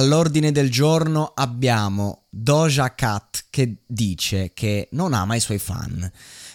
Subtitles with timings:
[0.00, 6.10] All'ordine del giorno abbiamo Doja Cat che dice che non ama i suoi fan.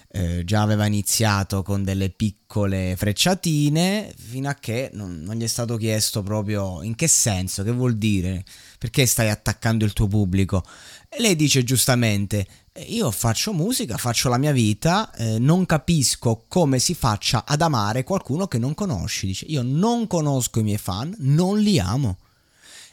[0.10, 5.48] Eh, già aveva iniziato con delle piccole frecciatine fino a che non, non, gli è
[5.48, 8.44] stato chiesto proprio in che senso, che vuol dire,
[8.80, 10.64] perché stai attaccando il tuo pubblico.
[11.08, 12.48] E lei dice giustamente,
[12.88, 18.04] io faccio musica, faccio la mia vita, eh, non capisco come si faccia ad amare
[18.04, 19.28] qualcuno che non conosci.
[19.28, 22.18] Dice, io non conosco i miei fan, non li amo.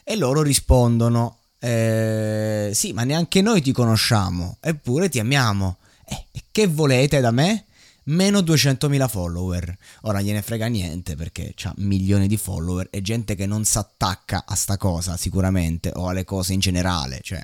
[0.03, 5.77] E loro rispondono, eh, sì, ma neanche noi ti conosciamo, eppure ti amiamo.
[6.05, 7.65] Eh, che volete da me?
[8.05, 9.77] Meno 200.000 follower.
[10.01, 14.43] Ora gliene frega niente perché ha milioni di follower e gente che non si attacca
[14.45, 17.19] a sta cosa sicuramente o alle cose in generale.
[17.21, 17.41] Cioè,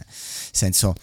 [0.52, 0.96] senso,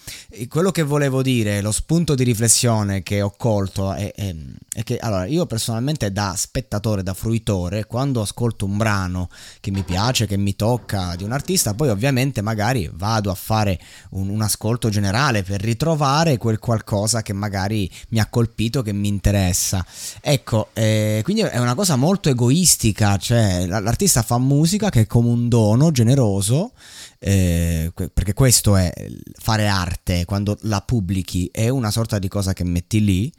[0.47, 4.35] quello che volevo dire, lo spunto di riflessione che ho colto è, è,
[4.73, 9.83] è, che allora io personalmente da spettatore, da fruitore, quando ascolto un brano che mi
[9.83, 13.79] piace, che mi tocca di un artista, poi ovviamente magari vado a fare
[14.11, 19.07] un, un ascolto generale per ritrovare quel qualcosa che magari mi ha colpito, che mi
[19.07, 19.85] interessa interessa.
[20.21, 25.29] Ecco, eh, quindi è una cosa molto egoistica, cioè l'artista fa musica che è come
[25.29, 26.73] un dono generoso,
[27.19, 28.91] eh, perché questo è
[29.39, 33.31] fare arte, quando la pubblichi è una sorta di cosa che metti lì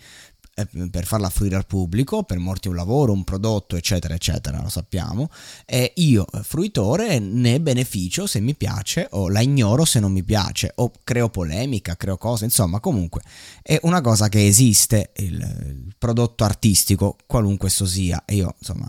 [0.90, 5.30] per farla fruire al pubblico, per morti un lavoro, un prodotto, eccetera, eccetera, lo sappiamo.
[5.64, 10.22] E io, eh, fruitore, ne beneficio se mi piace o la ignoro se non mi
[10.22, 13.22] piace o creo polemica, creo cose, insomma, comunque
[13.62, 18.88] è una cosa che esiste, il, il prodotto artistico, qualunque esso sia, e io, insomma,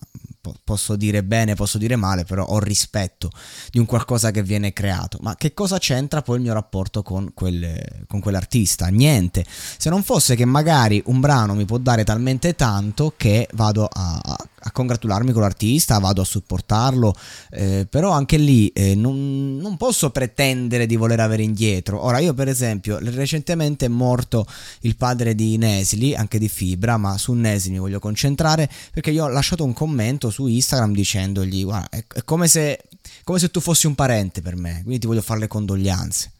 [0.63, 3.29] posso dire bene, posso dire male, però ho rispetto
[3.69, 5.17] di un qualcosa che viene creato.
[5.21, 8.87] Ma che cosa c'entra poi il mio rapporto con, quel, con quell'artista?
[8.87, 9.45] Niente.
[9.47, 14.19] Se non fosse che magari un brano mi può dare talmente tanto che vado a,
[14.23, 17.13] a, a congratularmi con l'artista, vado a supportarlo,
[17.51, 22.03] eh, però anche lì eh, non, non, posso pretendere di voler avere indietro.
[22.03, 24.45] Ora io per esempio recentemente è morto
[24.81, 29.25] il padre di Nesli, anche di Fibra, ma su Nesli mi voglio concentrare perché io
[29.25, 32.83] ho lasciato un commento su Instagram dicendogli guarda è, è come, se,
[33.23, 36.31] come se tu fossi un parente per me, quindi ti voglio fare le condoglianze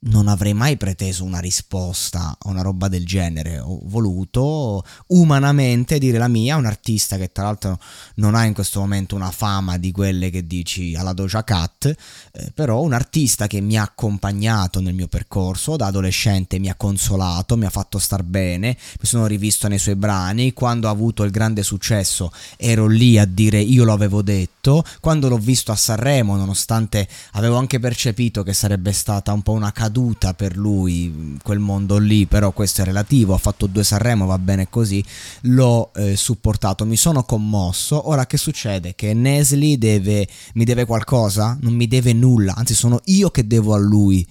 [0.00, 3.58] non avrei mai preteso una risposta a una roba del genere.
[3.58, 7.78] Ho voluto umanamente dire la mia, un artista che tra l'altro
[8.16, 11.86] non ha in questo momento una fama di quelle che dici alla Doja Cat,
[12.32, 16.76] eh, però un artista che mi ha accompagnato nel mio percorso, da adolescente mi ha
[16.76, 21.24] consolato, mi ha fatto star bene, mi sono rivisto nei suoi brani, quando ha avuto
[21.24, 25.76] il grande successo ero lì a dire io lo avevo detto, quando l'ho visto a
[25.76, 31.36] Sanremo, nonostante avevo anche percepito che sarebbe stata un po' una caduta caduta per lui
[31.42, 35.02] quel mondo lì, però questo è relativo, ha fatto due Sanremo, va bene così,
[35.42, 38.94] l'ho eh, supportato, mi sono commosso, ora che succede?
[38.94, 41.56] Che Nesli deve, mi deve qualcosa?
[41.62, 44.26] Non mi deve nulla, anzi sono io che devo a lui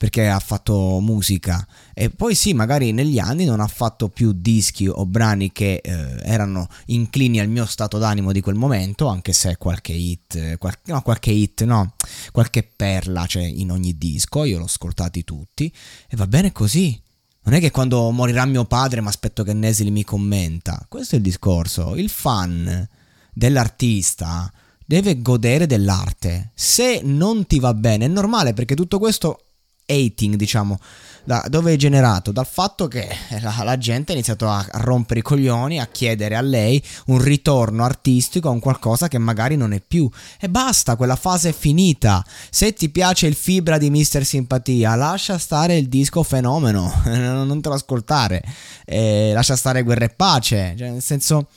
[0.00, 4.88] perché ha fatto musica e poi sì, magari negli anni non ha fatto più dischi
[4.88, 9.58] o brani che eh, erano inclini al mio stato d'animo di quel momento, anche se
[9.58, 11.96] qualche hit, qual- no, qualche hit, no,
[12.32, 15.70] qualche perla c'è in ogni disco, io l'ho ascoltati tutti
[16.08, 16.98] e va bene così.
[17.42, 20.82] Non è che quando morirà mio padre mi aspetto che Nesli mi commenta.
[20.88, 21.94] Questo è il discorso.
[21.94, 22.88] Il fan
[23.34, 24.50] dell'artista
[24.86, 26.52] deve godere dell'arte.
[26.54, 29.44] Se non ti va bene, è normale perché tutto questo
[29.90, 30.78] hating, diciamo,
[31.24, 32.32] da dove è generato?
[32.32, 33.08] Dal fatto che
[33.40, 37.84] la, la, gente ha iniziato a rompere i coglioni, a chiedere a lei un ritorno
[37.84, 40.08] artistico a un qualcosa che magari non è più.
[40.38, 42.24] E basta, quella fase è finita.
[42.50, 47.68] Se ti piace il fibra di Mister Simpatia, lascia stare il disco fenomeno, non te
[47.68, 48.42] lo ascoltare.
[48.84, 51.48] Eh, lascia stare Guerra e Pace, cioè, nel senso,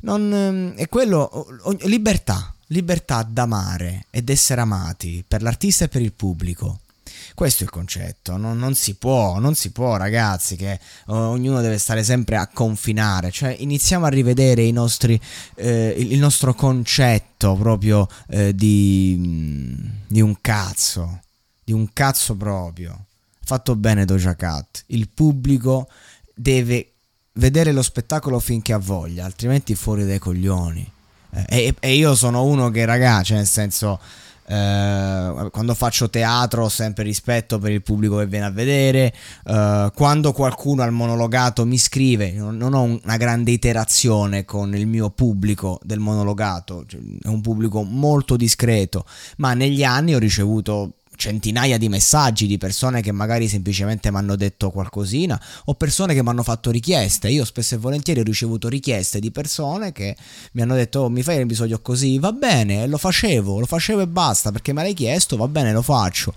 [0.00, 1.46] non, è quello,
[1.82, 6.80] libertà, libertà d'amare ed essere amati per l'artista e per il pubblico.
[7.34, 11.78] Questo è il concetto, non, non si può, non si può ragazzi che ognuno deve
[11.78, 15.20] stare sempre a confinare, cioè iniziamo a rivedere nostri,
[15.56, 19.76] eh, il nostro concetto proprio eh, di,
[20.06, 21.20] di un cazzo,
[21.64, 23.06] di un cazzo proprio.
[23.42, 25.88] Fatto bene Doja Cat, il pubblico
[26.34, 26.92] deve
[27.34, 30.92] vedere lo spettacolo finché ha voglia, altrimenti fuori dai coglioni.
[31.32, 34.00] Eh, e, e, io sono uno che, ragazzi, cioè nel senso,
[34.50, 39.14] eh, quando faccio teatro ho sempre rispetto per il pubblico che viene a vedere.
[39.46, 45.10] Eh, quando qualcuno al monologato mi scrive, non ho una grande iterazione con il mio
[45.10, 49.04] pubblico del monologato, cioè, è un pubblico molto discreto,
[49.36, 54.36] ma negli anni ho ricevuto centinaia di messaggi di persone che magari semplicemente mi hanno
[54.36, 57.28] detto qualcosina o persone che mi hanno fatto richieste.
[57.28, 60.16] Io spesso e volentieri ho ricevuto richieste di persone che
[60.52, 64.06] mi hanno detto oh, mi fai l'episodio così, va bene, lo facevo, lo facevo e
[64.06, 66.32] basta perché me l'hai chiesto, va bene, lo faccio.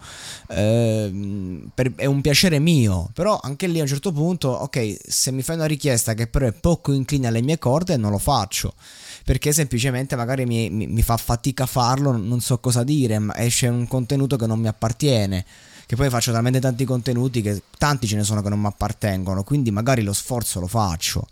[0.50, 5.32] Eh, per, è un piacere mio, però anche lì a un certo punto, ok, se
[5.32, 8.74] mi fai una richiesta che però è poco incline alle mie corde, non lo faccio
[9.24, 13.68] perché semplicemente magari mi, mi, mi fa fatica a farlo, non so cosa dire, esce
[13.68, 15.46] un contenuto che non mi appartiene
[15.86, 19.44] che poi faccio talmente tanti contenuti che tanti ce ne sono che non mi appartengono,
[19.44, 21.28] quindi magari lo sforzo lo faccio.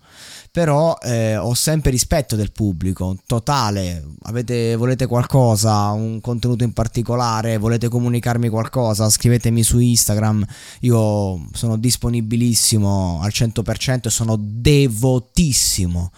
[0.52, 4.04] Però eh, ho sempre rispetto del pubblico, totale.
[4.24, 10.46] Avete, volete qualcosa, un contenuto in particolare, volete comunicarmi qualcosa, scrivetemi su Instagram.
[10.82, 16.12] Io sono disponibilissimo al 100% e sono devotissimo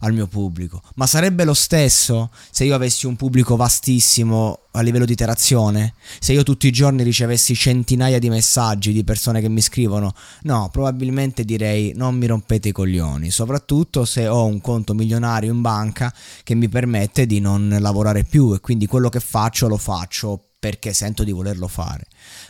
[0.00, 0.82] al mio pubblico.
[0.94, 5.94] Ma sarebbe lo stesso se io avessi un pubblico vastissimo a livello di interazione?
[6.20, 10.14] Se io tutti i giorni ricevessi centinaia di messaggi di persone che mi scrivono?
[10.42, 15.60] No, probabilmente direi non mi rompete i coglioni, soprattutto se ho un conto milionario in
[15.60, 16.12] banca
[16.42, 20.92] che mi permette di non lavorare più e quindi quello che faccio lo faccio perché
[20.92, 22.06] sento di volerlo fare.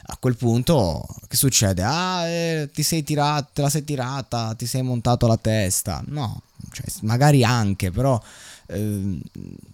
[0.07, 1.83] A quel punto, che succede?
[1.83, 6.03] Ah, eh, ti sei tirata, te la sei tirata, ti sei montato la testa.
[6.07, 8.21] No, cioè, magari anche, però
[8.69, 9.21] eh,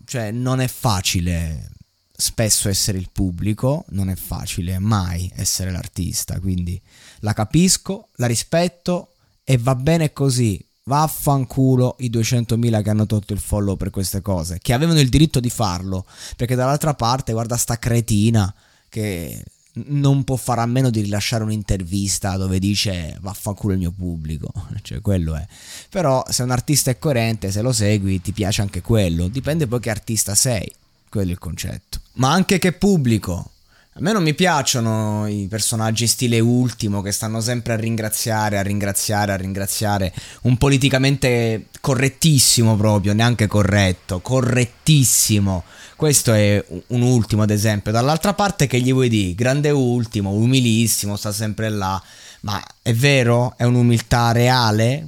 [0.04, 1.70] cioè, non è facile
[2.16, 6.80] spesso essere il pubblico, non è facile mai essere l'artista, quindi
[7.20, 10.64] la capisco, la rispetto e va bene così.
[10.86, 15.40] Vaffanculo i 200.000 che hanno tolto il follow per queste cose, che avevano il diritto
[15.40, 16.04] di farlo,
[16.36, 18.54] perché dall'altra parte guarda sta cretina
[18.90, 19.42] che
[19.86, 24.50] non può fare a meno di rilasciare un'intervista dove dice vaffanculo il mio pubblico,
[24.82, 25.46] cioè quello è.
[25.90, 29.80] Però se un artista è coerente, se lo segui, ti piace anche quello, dipende poi
[29.80, 30.70] che artista sei,
[31.08, 32.00] quello è il concetto.
[32.14, 33.50] Ma anche che pubblico,
[33.96, 38.62] a me non mi piacciono i personaggi stile ultimo che stanno sempre a ringraziare, a
[38.62, 40.12] ringraziare, a ringraziare.
[40.42, 45.62] Un politicamente correttissimo proprio, neanche corretto, correttissimo.
[45.94, 47.92] Questo è un ultimo ad esempio.
[47.92, 49.36] Dall'altra parte che gli vuoi dire?
[49.36, 52.02] Grande ultimo, umilissimo, sta sempre là.
[52.40, 53.54] Ma è vero?
[53.56, 55.06] È un'umiltà reale?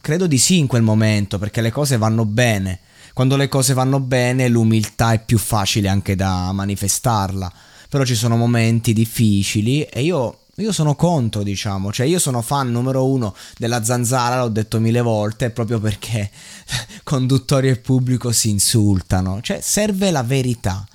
[0.00, 2.78] Credo di sì in quel momento, perché le cose vanno bene.
[3.12, 7.52] Quando le cose vanno bene l'umiltà è più facile anche da manifestarla
[7.90, 12.70] però ci sono momenti difficili e io io sono contro, diciamo, cioè io sono fan
[12.70, 16.30] numero uno della zanzara, l'ho detto mille volte, proprio perché
[17.02, 20.86] conduttori e pubblico si insultano, cioè serve la verità,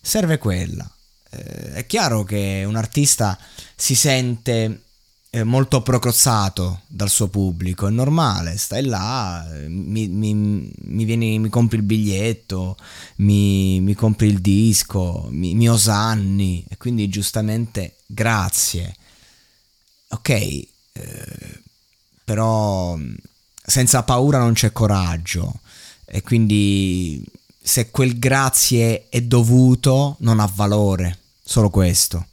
[0.00, 0.88] serve quella.
[1.30, 3.38] Eh, è chiaro che un artista
[3.76, 4.83] si sente
[5.42, 11.78] molto procozzato dal suo pubblico, è normale, stai là, mi, mi, mi, vieni, mi compri
[11.78, 12.76] il biglietto,
[13.16, 18.94] mi, mi compri il disco, mi, mi, osanni e quindi giustamente grazie.
[20.10, 20.68] Ok, eh,
[22.22, 22.96] però
[23.66, 25.60] senza paura non c'è coraggio
[26.04, 27.24] e quindi
[27.60, 32.26] se quel grazie è dovuto non ha valore, solo questo.